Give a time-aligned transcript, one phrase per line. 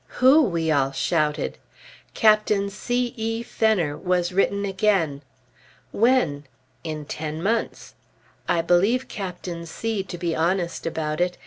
[0.17, 1.59] "Who?" we all shouted.
[2.15, 3.13] "Captain C.
[3.17, 3.43] E.
[3.43, 5.21] Fenner" was written again.
[5.91, 6.45] When?
[6.83, 7.93] In ten months.
[8.49, 11.37] I believe Captain C to be honest about it.